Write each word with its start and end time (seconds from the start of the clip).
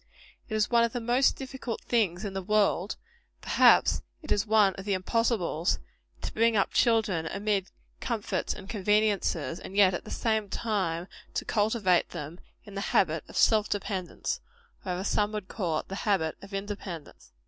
It 0.49 0.55
is 0.55 0.71
one 0.71 0.83
of 0.83 0.93
the 0.93 0.99
most 0.99 1.35
difficult 1.35 1.79
things 1.81 2.25
in 2.25 2.33
the 2.33 2.41
world 2.41 2.95
perhaps 3.39 4.01
it 4.23 4.31
is 4.31 4.47
one 4.47 4.73
of 4.73 4.83
the 4.85 4.95
impossibles 4.95 5.77
to 6.23 6.33
bring 6.33 6.57
up 6.57 6.73
children 6.73 7.27
amid 7.27 7.67
comforts 7.99 8.55
and 8.55 8.67
conveniences, 8.67 9.59
and 9.59 9.75
yet 9.77 9.93
at 9.93 10.03
the 10.03 10.09
same 10.09 10.49
time 10.49 11.07
to 11.35 11.45
cultivate 11.45 12.05
in 12.15 12.39
them 12.39 12.39
the 12.73 12.81
habit 12.81 13.23
of 13.27 13.37
self 13.37 13.69
dependence 13.69 14.39
or, 14.83 14.93
as 14.93 15.07
some 15.07 15.31
would 15.33 15.47
call 15.47 15.77
it, 15.77 15.87
the 15.87 15.97
habit 16.01 16.35
of 16.41 16.51
independence. 16.51 17.31